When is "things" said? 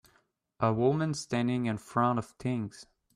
2.25-2.87